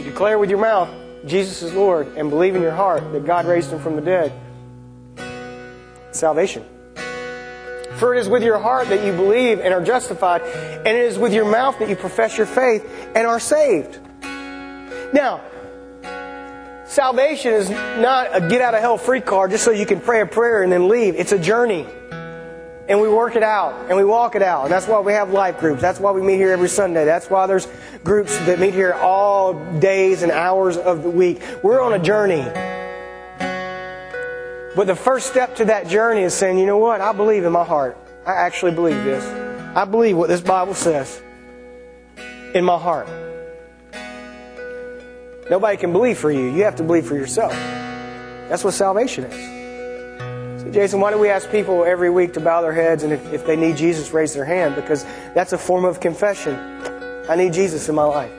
[0.10, 0.90] Declare with your mouth
[1.28, 4.34] Jesus is Lord and believe in your heart that God raised him from the dead,
[6.12, 6.66] salvation.
[7.98, 11.20] For it is with your heart that you believe and are justified, and it is
[11.20, 14.00] with your mouth that you profess your faith and are saved.
[15.14, 15.42] Now,
[16.88, 20.22] salvation is not a get out of hell free card just so you can pray
[20.22, 21.14] a prayer and then leave.
[21.14, 21.86] It's a journey.
[22.90, 24.64] And we work it out and we walk it out.
[24.64, 25.80] And that's why we have life groups.
[25.80, 27.06] That's why we meet here every Sunday.
[27.06, 27.68] That's why there's
[28.04, 31.40] groups that meet here all days and hours of the week.
[31.62, 32.42] We're on a journey.
[34.76, 37.00] But the first step to that journey is saying, you know what?
[37.00, 37.96] I believe in my heart.
[38.26, 39.24] I actually believe this.
[39.76, 41.22] I believe what this Bible says
[42.56, 43.08] in my heart.
[45.48, 46.50] Nobody can believe for you.
[46.56, 47.52] You have to believe for yourself.
[47.52, 49.59] That's what salvation is.
[50.60, 53.32] So, Jason, why don't we ask people every week to bow their heads and if,
[53.32, 54.76] if they need Jesus, raise their hand?
[54.76, 56.54] Because that's a form of confession.
[57.30, 58.34] I need Jesus in my life.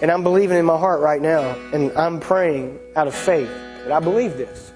[0.00, 3.50] And I'm believing in my heart right now, and I'm praying out of faith
[3.84, 4.72] that I believe this.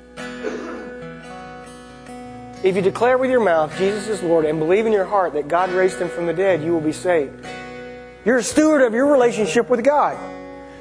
[2.62, 5.48] If you declare with your mouth Jesus is Lord and believe in your heart that
[5.48, 7.46] God raised him from the dead, you will be saved.
[8.27, 10.18] You're a steward of your relationship with God.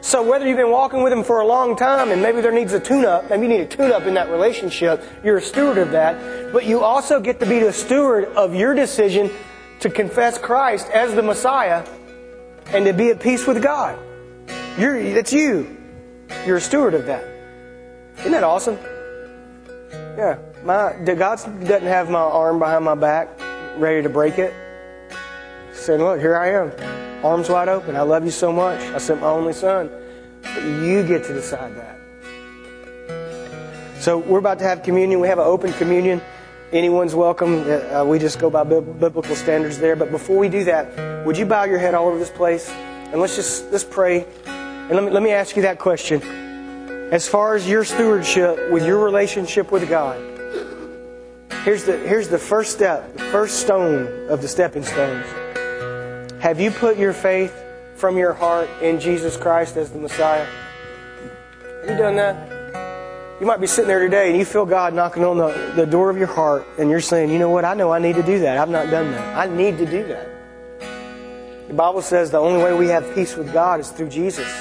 [0.03, 2.73] So whether you've been walking with Him for a long time and maybe there needs
[2.73, 6.51] a tune-up, maybe you need a tune-up in that relationship, you're a steward of that.
[6.51, 9.31] But you also get to be the steward of your decision
[9.79, 11.87] to confess Christ as the Messiah
[12.67, 13.97] and to be at peace with God.
[14.77, 15.77] You're, that's you.
[16.45, 17.23] You're a steward of that.
[18.19, 18.77] Isn't that awesome?
[20.17, 20.37] Yeah.
[20.65, 23.39] My, God doesn't have my arm behind my back
[23.77, 24.53] ready to break it.
[25.71, 27.95] Saying, look, here I am arms wide open.
[27.95, 28.79] I love you so much.
[28.81, 29.89] I sent my only son.
[30.41, 31.99] But you get to decide that.
[34.01, 35.19] So we're about to have communion.
[35.21, 36.21] We have an open communion.
[36.73, 37.63] Anyone's welcome.
[37.69, 39.95] Uh, we just go by biblical standards there.
[39.95, 42.69] But before we do that, would you bow your head all over this place
[43.13, 44.25] and let's just let's pray.
[44.45, 46.21] And let me let me ask you that question.
[47.11, 50.19] As far as your stewardship with your relationship with God,
[51.63, 55.27] here's the here's the first step, the first stone of the stepping stones.
[56.43, 57.55] Have you put your faith
[57.95, 60.43] from your heart in Jesus Christ as the Messiah?
[60.43, 63.39] Have you done that?
[63.39, 66.09] You might be sitting there today and you feel God knocking on the, the door
[66.09, 68.39] of your heart and you're saying, you know what, I know I need to do
[68.39, 68.57] that.
[68.57, 69.37] I've not done that.
[69.37, 70.27] I need to do that.
[71.69, 74.53] The Bible says the only way we have peace with God is through Jesus.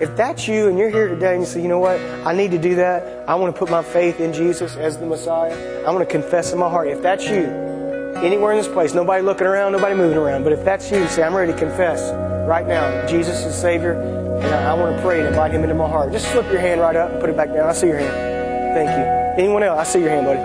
[0.00, 2.52] If that's you and you're here today and you say, you know what, I need
[2.52, 3.28] to do that.
[3.28, 5.84] I want to put my faith in Jesus as the Messiah.
[5.84, 6.86] I want to confess in my heart.
[6.86, 7.69] If that's you,
[8.16, 10.44] anywhere in this place, nobody looking around, nobody moving around.
[10.44, 12.12] But if that's you, say, I'm ready to confess
[12.48, 15.74] right now Jesus is Savior, and I, I want to pray and invite Him into
[15.74, 16.12] my heart.
[16.12, 17.68] Just slip your hand right up and put it back down.
[17.68, 18.74] I see your hand.
[18.74, 19.44] Thank you.
[19.44, 19.78] Anyone else?
[19.78, 20.40] I see your hand, buddy.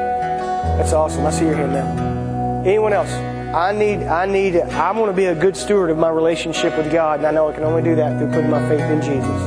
[0.78, 1.26] That's awesome.
[1.26, 2.64] I see your hand now.
[2.66, 3.12] Anyone else?
[3.56, 6.92] I need, I need, I want to be a good steward of my relationship with
[6.92, 9.42] God, and I know I can only do that through putting my faith in Jesus.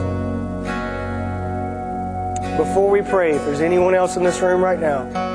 [2.56, 5.27] Before we pray, if there's anyone else in this room right now,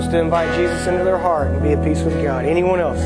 [0.00, 2.46] wants to invite Jesus into their heart and be at peace with God.
[2.46, 3.02] Anyone else?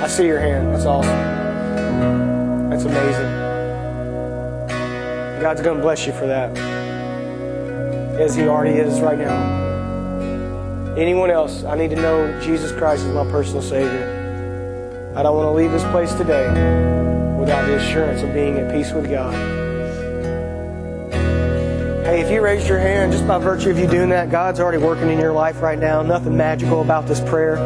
[0.00, 0.74] I see your hand.
[0.74, 2.70] That's awesome.
[2.70, 3.32] That's amazing.
[5.42, 6.56] God's going to bless you for that.
[8.18, 10.94] As He already is right now.
[10.96, 15.12] Anyone else, I need to know Jesus Christ is my personal Savior.
[15.14, 16.48] I don't want to leave this place today
[17.38, 19.34] without the assurance of being at peace with God.
[22.16, 24.82] Hey, if you raised your hand, just by virtue of you doing that, God's already
[24.82, 26.00] working in your life right now.
[26.00, 27.56] Nothing magical about this prayer.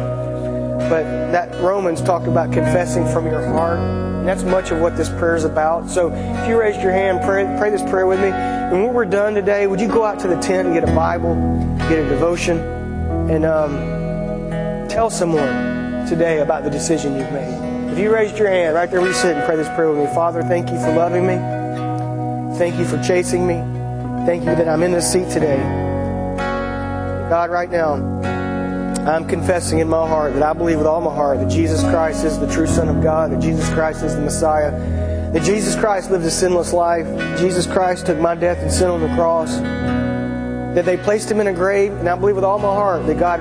[0.89, 3.79] But that Romans talked about confessing from your heart.
[3.79, 5.89] And that's much of what this prayer is about.
[5.89, 8.27] So if you raised your hand, pray, pray this prayer with me.
[8.27, 10.93] And when we're done today, would you go out to the tent and get a
[10.93, 11.33] Bible,
[11.87, 12.57] get a devotion,
[13.31, 13.77] and um,
[14.89, 17.93] tell someone today about the decision you've made?
[17.93, 19.99] If you raised your hand right there where you sit and pray this prayer with
[19.99, 21.37] me, Father, thank you for loving me.
[22.57, 23.80] Thank you for chasing me.
[24.25, 25.57] Thank you that I'm in this seat today.
[27.27, 27.93] God, right now,
[29.07, 32.23] I'm confessing in my heart that I believe with all my heart that Jesus Christ
[32.23, 34.69] is the true Son of God, that Jesus Christ is the Messiah,
[35.31, 37.07] that Jesus Christ lived a sinless life,
[37.39, 39.57] Jesus Christ took my death and sin on the cross,
[40.75, 43.17] that they placed him in a grave, and I believe with all my heart that
[43.17, 43.39] God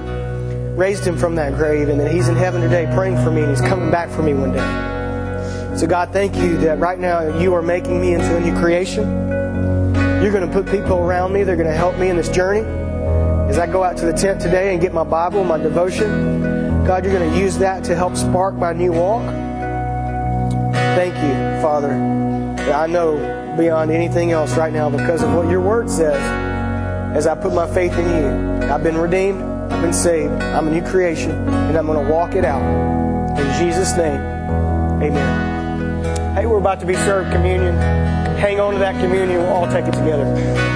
[0.79, 3.51] raised him from that grave and that he's in heaven today praying for me and
[3.51, 5.77] he's coming back for me one day.
[5.77, 9.31] So, God, thank you that right now you are making me into a new creation.
[10.31, 11.43] You're going to put people around me.
[11.43, 12.61] They're going to help me in this journey.
[13.51, 17.05] As I go out to the tent today and get my Bible, my devotion, God,
[17.05, 19.25] you're going to use that to help spark my new walk.
[20.73, 21.89] Thank you, Father,
[22.59, 26.15] that I know beyond anything else right now because of what your word says.
[27.17, 30.71] As I put my faith in you, I've been redeemed, I've been saved, I'm a
[30.71, 32.63] new creation, and I'm going to walk it out.
[33.37, 34.21] In Jesus' name,
[35.03, 36.37] amen.
[36.37, 37.75] Hey, we're about to be served communion
[38.41, 39.39] hang on to that communion.
[39.43, 40.70] We'll all take it together.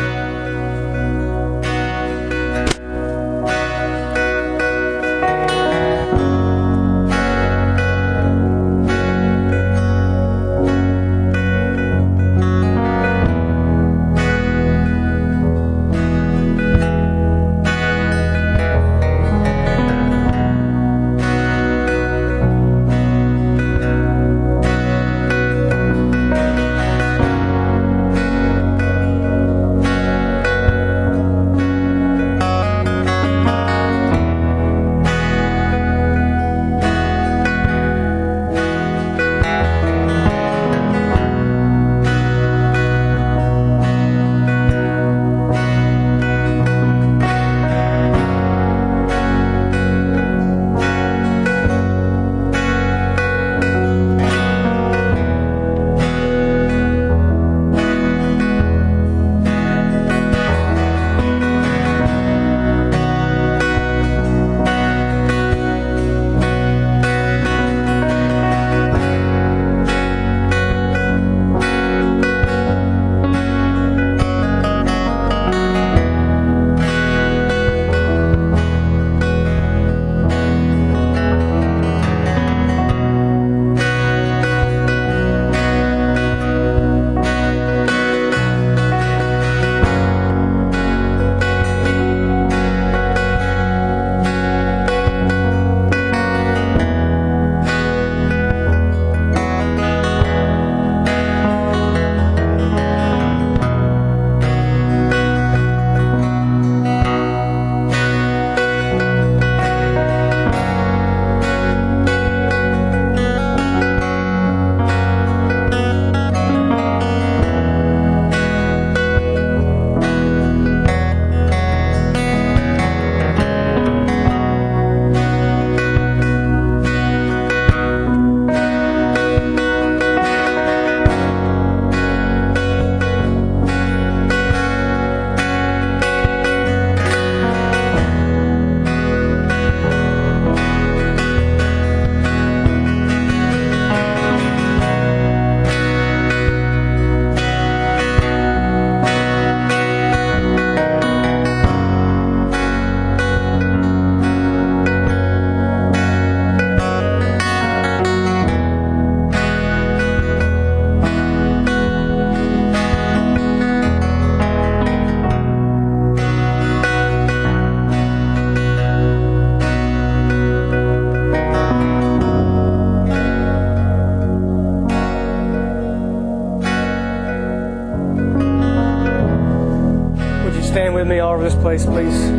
[181.44, 182.30] This place, please.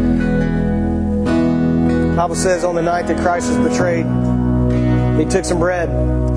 [2.09, 4.05] The Bible says on the night that Christ was betrayed,
[5.19, 5.89] he took some bread,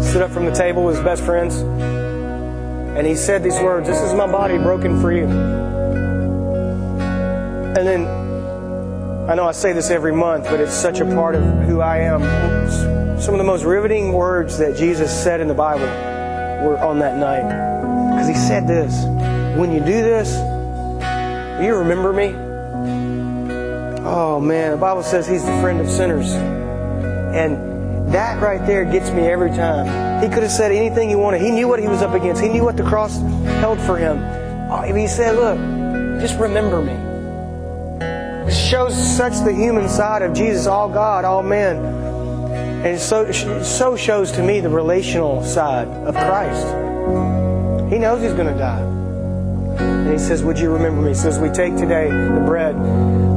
[0.05, 4.03] stood up from the table with his best friends, And he said these words This
[4.03, 5.25] is my body broken for you.
[7.75, 8.07] And then,
[9.31, 12.01] I know I say this every month, but it's such a part of who I
[12.01, 12.21] am.
[13.19, 15.87] Some of the most riveting words that Jesus said in the Bible
[16.66, 17.49] were on that night.
[18.11, 18.93] Because he said this
[19.59, 20.35] When you do this,
[21.64, 22.47] you remember me?
[24.11, 26.33] Oh man, the Bible says he's the friend of sinners.
[26.33, 30.23] And that right there gets me every time.
[30.23, 31.43] He could have said anything he wanted.
[31.43, 32.41] He knew what he was up against.
[32.41, 33.19] He knew what the cross
[33.61, 34.17] held for him.
[34.73, 35.59] Oh, he said, look,
[36.23, 36.95] just remember me.
[38.49, 41.77] It shows such the human side of Jesus, all God, all man.
[42.87, 46.67] And so, so shows to me the relational side of Christ.
[47.93, 48.81] He knows he's going to die.
[49.99, 51.14] And he says, Would you remember me?
[51.14, 52.76] So as we take today the bread,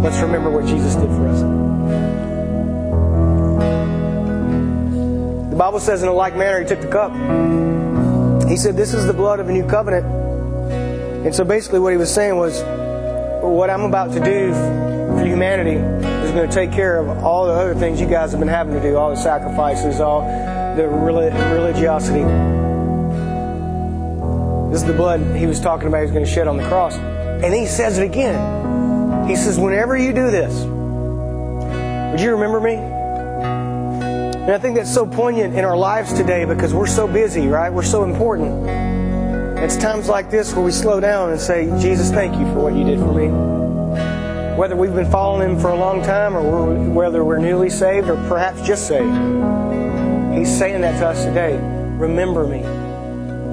[0.02, 1.42] let's remember what Jesus did for us.
[5.50, 7.12] The Bible says, in a like manner, he took the cup.
[8.50, 10.06] He said, This is the blood of a new covenant.
[11.26, 12.62] And so basically, what he was saying was,
[13.44, 17.54] What I'm about to do for humanity is going to take care of all the
[17.54, 20.22] other things you guys have been having to do, all the sacrifices, all
[20.76, 22.61] the religiosity.
[24.72, 26.66] This is the blood he was talking about he was going to shed on the
[26.70, 26.96] cross.
[26.96, 29.28] And he says it again.
[29.28, 30.64] He says, Whenever you do this,
[32.12, 32.76] would you remember me?
[32.76, 37.70] And I think that's so poignant in our lives today because we're so busy, right?
[37.72, 38.66] We're so important.
[39.60, 42.74] It's times like this where we slow down and say, Jesus, thank you for what
[42.74, 43.28] you did for me.
[44.58, 48.10] Whether we've been following Him for a long time or we're, whether we're newly saved
[48.10, 49.14] or perhaps just saved,
[50.34, 51.60] He's saying that to us today.
[51.98, 52.64] Remember me.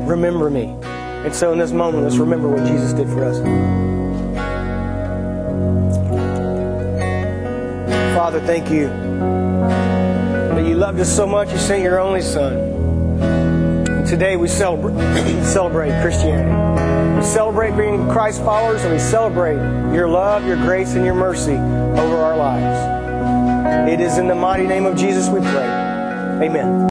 [0.07, 0.77] Remember me.
[1.25, 3.39] And so in this moment, let's remember what Jesus did for us.
[8.15, 12.57] Father, thank you that you loved us so much you sent your only Son.
[13.23, 14.95] And today we celebrate,
[15.45, 17.17] celebrate Christianity.
[17.17, 19.57] We celebrate being Christ followers and we celebrate
[19.95, 23.91] your love, your grace, and your mercy over our lives.
[23.91, 25.69] It is in the mighty name of Jesus we pray.
[26.43, 26.89] Amen.